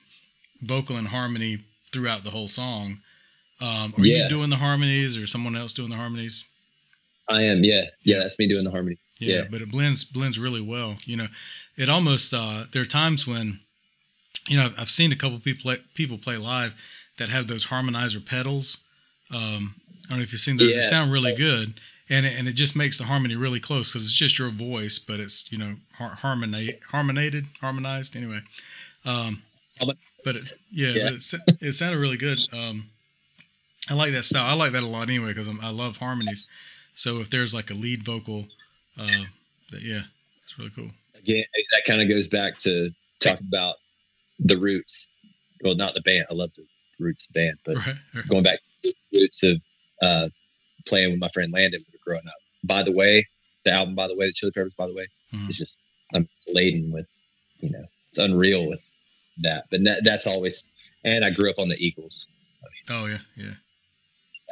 [0.62, 1.60] vocal and harmony
[1.96, 3.00] throughout the whole song.
[3.62, 4.24] Um, are Yeah.
[4.24, 6.50] you doing the harmonies or someone else doing the harmonies?
[7.28, 9.44] i am yeah yeah that's me doing the harmony yeah, Yeah.
[9.50, 11.26] but it blends blends really well you know
[11.76, 13.60] it almost uh there are times when
[14.48, 16.76] you know I've, seen a couple people play, people play live
[17.18, 18.84] that have those harmonizer pedals
[19.32, 19.74] um
[20.06, 21.74] i don't know if you've seen those they sound really good
[22.12, 25.00] and it, and it just makes the harmony really close because it's just your voice
[25.00, 28.42] but it's you know har- harmonate harmonated harmonized anyway
[29.04, 29.42] um
[30.26, 31.04] but it, yeah, Yeah.
[31.12, 32.86] But it, it sounded really good um
[33.90, 36.50] i like that style i like that a lot anyway because i love harmonies
[36.96, 38.46] so if there's like a lead vocal
[38.98, 39.06] uh,
[39.72, 40.02] that, yeah,
[40.44, 40.90] it's really cool.
[41.18, 43.76] again that kind of goes back to talking about
[44.40, 45.12] the roots
[45.64, 46.66] well not the band i love the
[47.00, 47.96] roots of the band but Right.
[48.16, 48.28] right.
[48.28, 49.62] going back to the roots of
[50.02, 50.28] uh
[50.88, 53.26] playing with my friend landon when we were growing up by the way
[53.66, 55.50] the album by the way the chili peppers by the way Mhm.
[55.50, 55.80] it's just
[56.14, 57.08] i'm it's laden with
[57.60, 58.80] you know it's unreal with
[59.40, 60.70] that but that, that's always
[61.04, 62.28] and i grew up on the eagles
[62.90, 63.52] Oh yeah, yeah.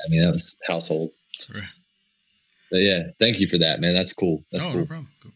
[0.06, 1.12] i mean that was household
[1.54, 1.64] Right.
[2.72, 5.10] but yeah thank you for that man that's cool that's oh, cool no problem.
[5.22, 5.32] Cool.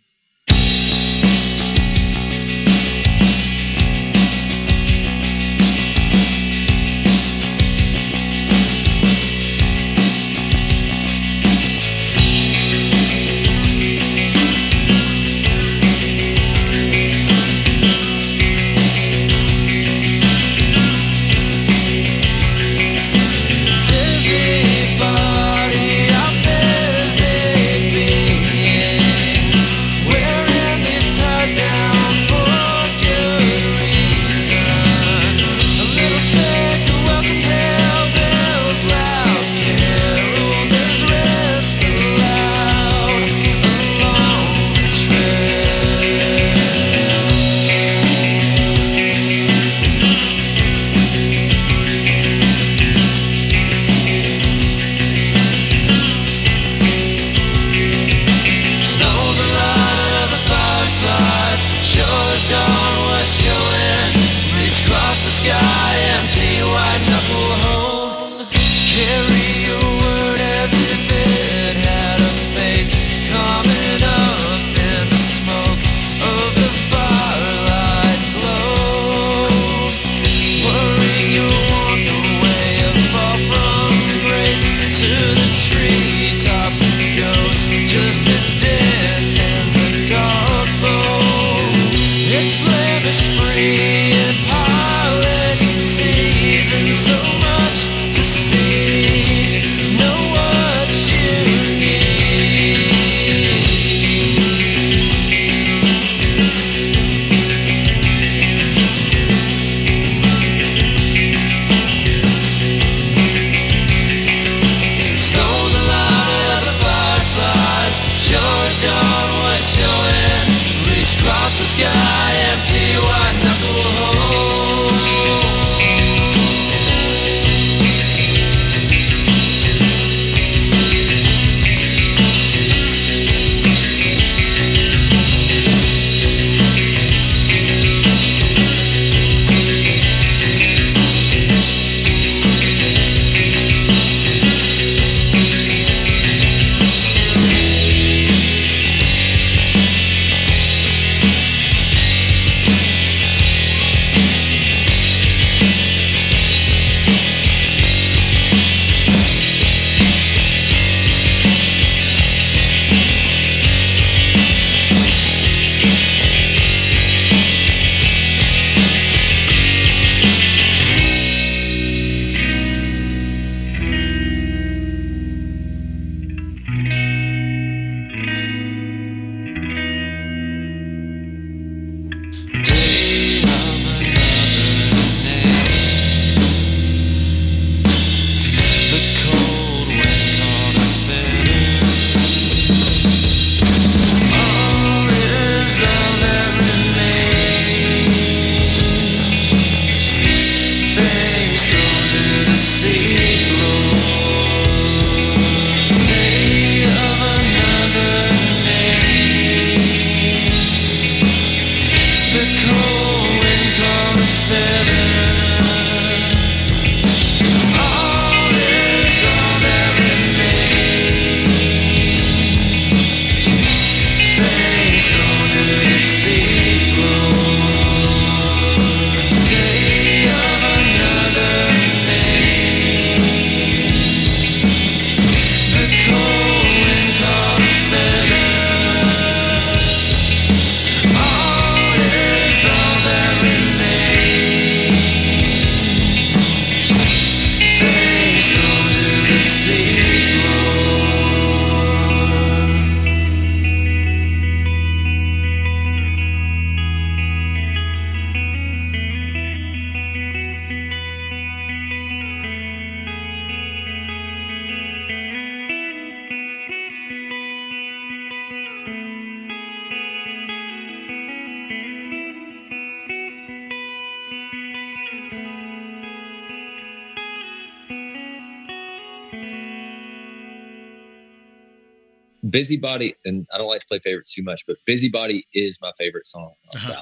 [282.50, 286.28] Busybody, and I don't like to play favorites too much, but Busybody is my favorite
[286.28, 286.52] song.
[286.76, 287.02] Uh-huh.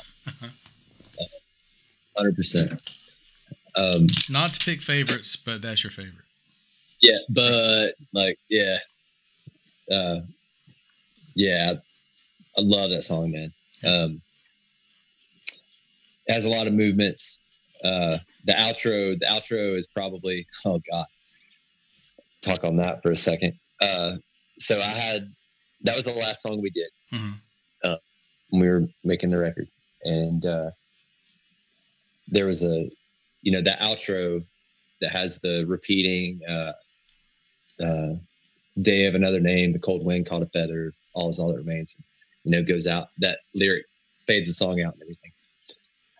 [2.18, 2.82] Hundred percent.
[3.76, 6.24] Um, Not to pick favorites, but that's your favorite.
[7.02, 8.78] yeah, but like, yeah,
[9.92, 10.22] uh,
[11.36, 11.74] yeah,
[12.58, 13.54] I love that song, man.
[13.84, 14.22] Um,
[16.28, 17.40] it has a lot of movements.
[17.84, 21.06] Uh, the outro, the outro is probably, oh god,
[22.42, 23.60] talk on that for a second.
[23.82, 24.14] Uh,
[24.60, 25.28] so I had
[25.82, 27.40] that was the last song we did Mhm.
[28.50, 29.68] when we were making the record,
[30.04, 30.72] and uh,
[32.28, 32.90] there was a,
[33.42, 34.44] you know, that outro
[35.02, 36.72] that has the repeating uh,
[37.84, 38.14] uh,
[38.82, 41.96] "Day of another name," the cold wind caught a feather, all is all that remains.
[42.44, 43.10] You know, goes out.
[43.18, 43.86] That lyric
[44.28, 45.32] fades the song out and everything.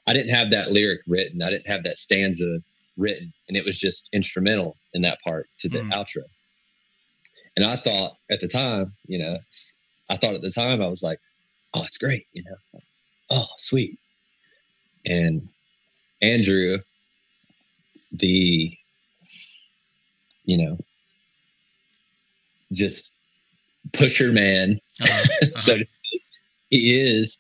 [0.08, 1.42] I didn't have that lyric written.
[1.42, 2.60] I didn't have that stanza
[2.98, 5.92] written, and it was just instrumental in that part to the Mhm.
[5.92, 6.24] outro.
[7.56, 9.74] And I thought at the time, you know, it's-
[10.10, 11.20] I thought at the time I was like,
[11.74, 12.58] "Oh, it's great," you know,
[13.30, 14.00] "Oh, sweet."
[15.06, 15.48] And
[16.22, 16.80] Andrew,
[18.12, 18.76] the,
[20.46, 20.78] you know,
[22.74, 23.14] just
[23.94, 25.28] pusher man Uh-huh.
[25.44, 25.60] Uh-huh.
[25.60, 25.78] so
[26.70, 27.38] he is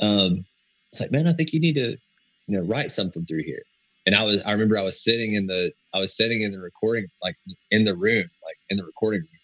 [0.00, 0.44] um
[0.92, 1.92] it's like man i think you need to
[2.48, 3.62] you know write something through here
[4.06, 6.60] and i was i remember i was sitting in the i was sitting in the
[6.60, 7.36] recording like
[7.70, 9.40] in the room like in the recording room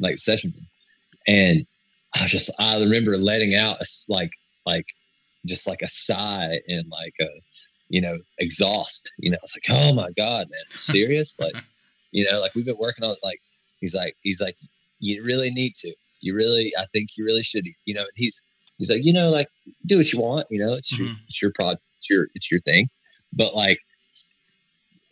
[0.00, 0.66] like session room
[1.26, 1.66] and
[2.14, 4.30] i was just i remember letting out a, like
[4.66, 4.86] like
[5.46, 7.28] just like a sigh and like a
[7.88, 11.54] you know exhaust you know it's like oh my god man serious like
[12.12, 13.40] You know, like we've been working on like
[13.80, 14.56] he's like he's like
[15.00, 15.94] you really need to.
[16.20, 17.66] You really, I think you really should.
[17.84, 18.42] You know, and he's
[18.78, 19.48] he's like you know like
[19.86, 20.46] do what you want.
[20.50, 21.16] You know, it's your Mhm.
[21.28, 22.88] it's your prod, it's your it's your thing.
[23.32, 23.78] But like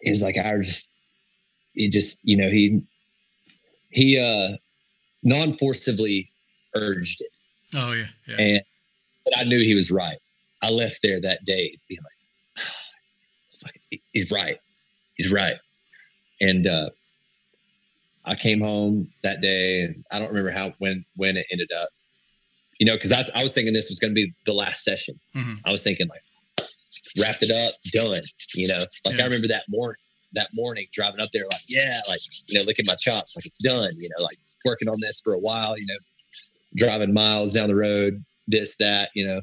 [0.01, 0.90] he's like I just
[1.74, 2.82] he just you know he
[3.90, 4.57] he uh
[5.22, 6.30] non-forcibly
[6.74, 7.30] urged it
[7.74, 8.36] Oh yeah, yeah.
[8.38, 8.62] and
[9.24, 10.18] but I knew he was right.
[10.62, 14.59] I left there that day being like, "It's he's right.
[15.16, 15.57] He's right.
[16.40, 16.90] And uh,
[18.24, 21.88] I came home that day, and I don't remember how when when it ended up.
[22.78, 25.18] You know, because I, I was thinking this was going to be the last session.
[25.34, 25.61] Mhm.
[25.64, 26.22] I was thinking like,
[27.20, 28.22] wrapped it up, done.
[28.55, 29.22] You know, like Yeah.
[29.22, 29.97] I remember that morning.
[30.32, 33.61] That morning, driving up there, like, yeah, like, you know, licking my chops, like it's
[33.61, 33.88] done.
[33.97, 34.36] You know, like
[34.66, 35.78] working on this for a while.
[35.78, 35.94] You know,
[36.74, 39.40] driving miles down the road, this, that, you know,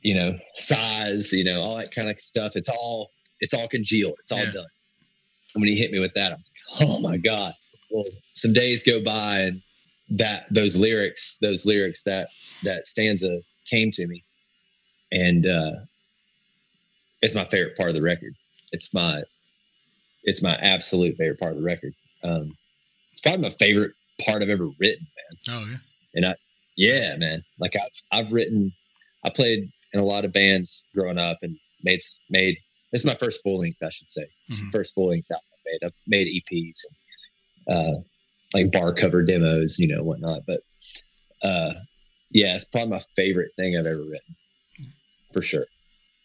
[0.00, 2.52] you know, size, you know, all that kind of stuff.
[2.56, 3.10] It's all,
[3.40, 4.14] it's all congealed.
[4.20, 4.52] It's all Yeah.
[4.52, 4.66] done.
[5.54, 6.50] And when he hit me with that, I was
[6.80, 7.52] like, oh my God.
[7.90, 9.62] Well, some days go by and
[10.10, 12.30] that, those lyrics, those lyrics, that,
[12.62, 14.24] that stanza came to me.
[15.12, 15.72] And, uh,
[17.22, 18.34] it's my favorite part of the record.
[18.72, 19.22] It's my,
[20.24, 21.94] it's my absolute favorite part of the record.
[22.22, 22.56] Um,
[23.10, 23.92] it's probably my favorite
[24.24, 25.38] part I've ever written, man.
[25.56, 25.76] Oh yeah.
[26.14, 26.34] And I
[26.76, 27.42] yeah, man.
[27.58, 28.72] Like I've I've written,
[29.24, 32.00] I played in a lot of bands growing up and made
[32.30, 32.56] made.
[32.92, 34.26] This is my first full length, I should say.
[34.50, 34.70] Mhm.
[34.70, 35.86] First full length album I made.
[35.86, 36.80] I've made EPs,
[37.66, 38.00] and, uh,
[38.54, 40.42] like bar cover demos, you know, whatnot.
[40.46, 40.60] But
[41.42, 41.74] uh,
[42.30, 44.36] yeah, it's probably my favorite thing I've ever written,
[45.32, 45.66] for sure,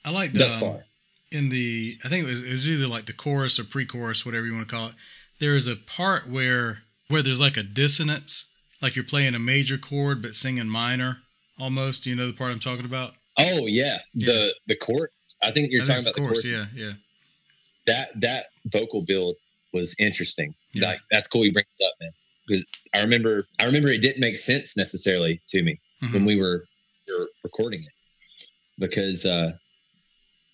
[0.05, 0.85] I like thus um, far.
[1.31, 4.45] In the I think it was, it was either like the chorus or pre-chorus, whatever
[4.45, 4.93] you want to call it.
[5.39, 9.77] There is a part where where there's like a dissonance, like you're playing a major
[9.77, 11.19] chord but singing minor
[11.59, 12.03] almost.
[12.03, 13.13] Do you know the part I'm talking about?
[13.39, 15.11] Oh yeah, the the chorus.
[15.43, 16.45] I think you're I talking think about the chorus.
[16.45, 16.91] yeah, yeah.
[17.85, 19.35] that that vocal build
[19.73, 20.55] was interesting.
[20.73, 20.87] Yeah.
[20.89, 22.11] Like that's cool you bring it up, man.
[22.47, 26.13] Because I remember I remember it didn't make sense necessarily to me Mhm.
[26.13, 26.63] when we were,
[27.07, 27.91] we were recording it.
[28.79, 29.51] Because uh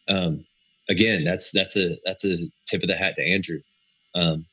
[0.09, 0.45] um
[0.89, 3.59] again that's that's a that's a tip of the hat to Andrew.
[4.15, 4.45] Um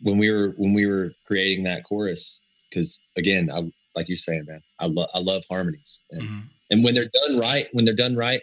[0.00, 2.40] when we were when we were creating that chorus,
[2.70, 6.04] because again, I like you're saying, man, I love I love harmonies.
[6.10, 6.48] And Mhm.
[6.70, 8.42] and when they're done right when they're done right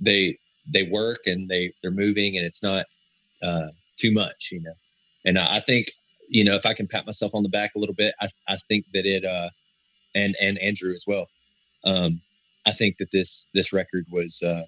[0.00, 0.38] they
[0.72, 2.86] they work and they they're moving and it's not
[3.42, 3.68] uh
[3.98, 4.74] too much you know
[5.24, 5.90] and I, I think
[6.28, 8.58] you know if i can pat myself on the back a little bit i, I
[8.68, 9.48] think that it uh
[10.14, 11.28] and and andrew as well
[11.84, 12.20] um
[12.66, 14.62] i think that this this record was uh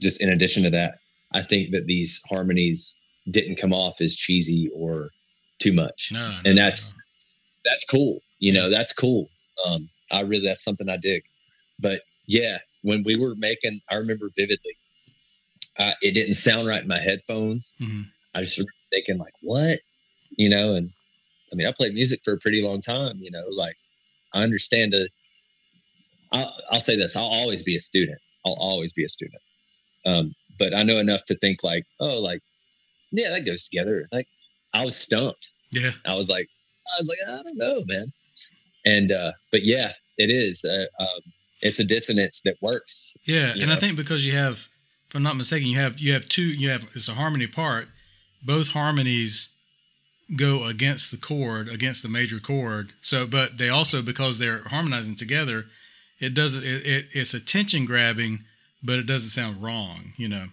[0.00, 0.94] just in addition to that
[1.32, 2.96] i think that these harmonies
[3.30, 5.08] didn't come off as cheesy or
[5.58, 6.10] too much.
[6.12, 6.96] No, no, and no, that's
[7.64, 9.28] that's cool you know that's cool.
[9.64, 11.22] Um i really that's something i dig.
[11.80, 14.76] But yeah when we were making i remember vividly
[15.78, 17.74] uh, it didn't sound right in my headphones.
[17.80, 18.04] Mhm.
[18.34, 19.80] i just remember thinking like what?
[20.36, 20.90] You know and
[21.52, 23.76] i mean i played music for a pretty long time you know like
[24.34, 25.06] i understand a
[26.32, 28.18] i'll, I'll say this i'll always be a student.
[28.44, 29.40] I'll always be a student
[30.06, 32.40] um, but i know enough to think like oh like
[33.12, 34.28] yeah that goes together like
[34.72, 35.90] i was stumped yeah.
[36.06, 36.48] I was like,
[36.86, 38.06] I was like, I don't know, man.
[38.86, 40.64] And uh, but yeah, it is.
[40.64, 41.20] Uh, um,
[41.62, 43.12] it's a dissonance that works.
[43.24, 44.68] Yeah, and I think because you have,
[45.08, 46.42] if I'm not mistaken, you have you have two.
[46.42, 47.88] You have it's a harmony part.
[48.44, 49.56] Both harmonies
[50.36, 52.92] go against the chord, against the major chord.
[53.00, 55.64] So, but they also because they're harmonizing together,
[56.20, 56.62] it doesn't.
[56.62, 58.44] It, it it's a tension grabbing,
[58.84, 60.12] but it doesn't sound wrong.
[60.16, 60.44] You know.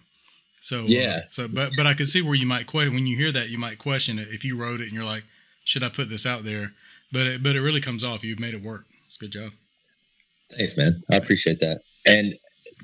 [0.60, 1.22] So uh, Yeah.
[1.30, 3.58] so, but but I can see where you might question when you hear that you
[3.58, 5.24] might question it if you wrote it and you're like,
[5.64, 6.72] should I put this out there?
[7.10, 8.24] But it, but it really comes off.
[8.24, 8.84] You've made it work.
[9.06, 9.50] It's a good job.
[10.56, 11.02] Thanks, man.
[11.10, 11.80] I appreciate that.
[12.06, 12.34] And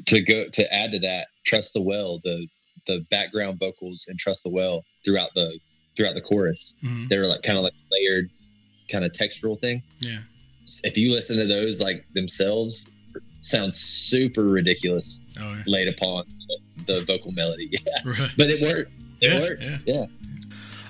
[0.07, 2.47] to go to add to that, trust the well, the
[2.87, 5.59] the background vocals and trust the well throughout the
[5.97, 6.75] throughout the chorus.
[6.81, 8.29] hmm They were like kind of like layered,
[8.91, 9.83] kind of textural thing.
[10.01, 10.19] Yeah.
[10.85, 12.91] If you listen to those like themselves,
[13.49, 15.63] sounds super ridiculous Oh yeah.
[15.67, 16.25] laid upon
[16.87, 17.71] the, vocal melody.
[17.73, 18.31] Yeah, Right.
[18.37, 19.03] but it works.
[19.21, 19.71] It Yeah, works.
[19.87, 19.95] yeah.
[19.95, 20.07] yeah.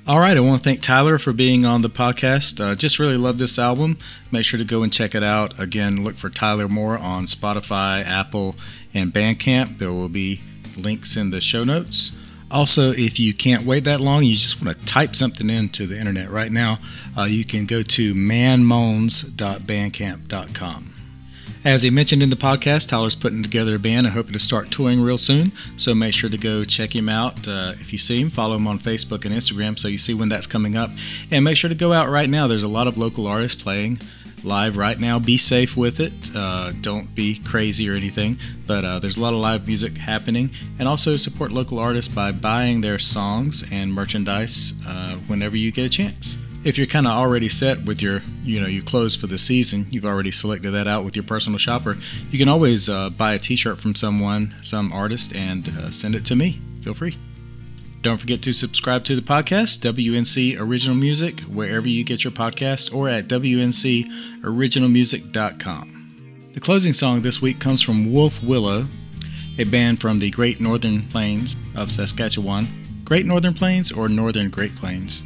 [0.07, 2.61] All right, I want to thank Tyler for being on the podcast.
[2.65, 3.99] Uh, just really love this album.
[4.33, 5.61] Make sure to go and check it out.
[5.61, 8.57] Again, look for Tyler Moore on Spotify, Apple,
[8.95, 9.77] and Bandcamp.
[9.79, 10.41] There will be
[10.79, 12.17] links in the show notes.
[12.51, 15.99] Also, if you can't wait that long, you just want to type something into the
[15.99, 16.79] internet right now,
[17.19, 20.95] uh, you can go to manmoans.bandcamp.com.
[21.65, 24.71] As he mentioned in the podcast, Tyler's putting together a band and hoping to start
[24.71, 25.53] touring real soon.
[25.77, 27.49] So make sure to go check him out.
[27.49, 30.29] Uh, if you see him, follow him on Facebook and Instagram so you see when
[30.29, 30.91] that's coming up.
[31.31, 32.47] And make sure to go out right now.
[32.47, 33.99] There's a lot of local artists playing
[34.45, 35.19] live right now.
[35.19, 36.13] Be safe with it.
[36.35, 38.39] Uh, don't be crazy or anything.
[38.67, 40.51] But uh, there's a lot of live music happening.
[40.79, 45.87] And also support local artists by buying their songs and merchandise uh, whenever you get
[45.87, 46.37] a chance.
[46.65, 49.87] If you're kind of already set with your, you know, your clothes for the season,
[49.91, 51.97] you've already selected that out with your personal shopper.
[52.31, 56.25] You can always uh, buy a T-shirt from someone, some artist, and uh, send it
[56.27, 56.61] to me.
[56.83, 57.17] Feel free.
[58.01, 62.95] Don't forget to subscribe to the podcast, WNC Original Music, wherever you get your podcast,
[62.95, 65.95] or at WNCOriginalmusic.com.
[66.55, 68.87] The closing song this week comes from Wolf Willow,
[69.59, 72.69] a band from the Great Northern Plains of Saskatchewan.
[73.05, 75.25] Great Northern Plains or Northern Great Plains?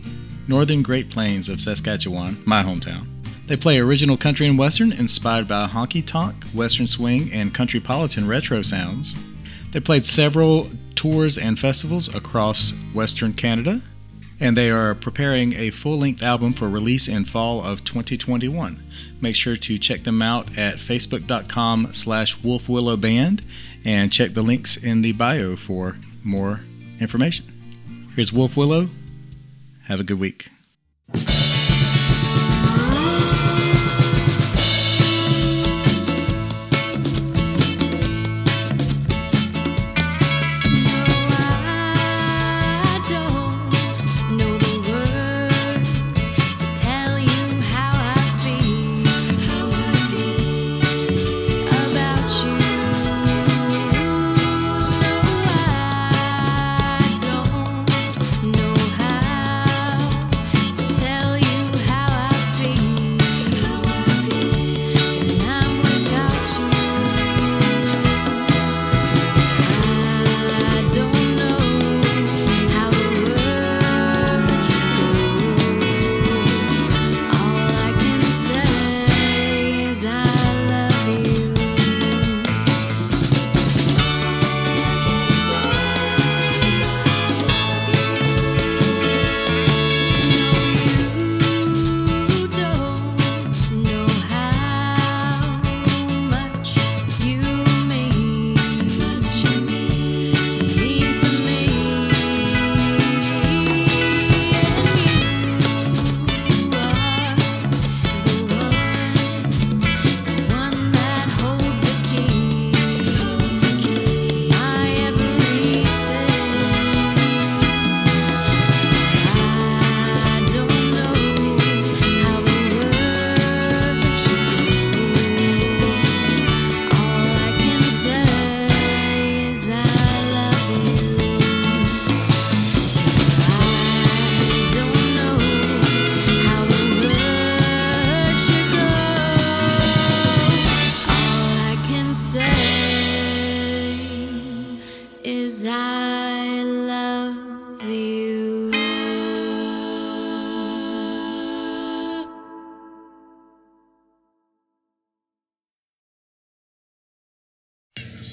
[0.53, 3.07] Northern Great Plains of Saskatchewan, my hometown.
[3.47, 8.61] They play original country and western inspired by honky tonk, western swing, and countrypolitan retro
[8.61, 9.17] sounds.
[9.71, 13.81] They played several tours and festivals across Western Canada,
[14.41, 18.79] and they are preparing a full length album for release in fall of 2021.
[19.23, 23.43] Make sure to check them out at facebook.com slash wolfwillowband
[23.87, 26.61] and check the links in the bio for more
[27.01, 27.47] information.
[28.15, 28.91] Here's Wolf Willow.
[29.93, 30.49] Have a good week.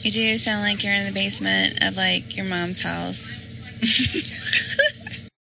[0.09, 3.45] You do sound like you're in the basement of like your mom's house.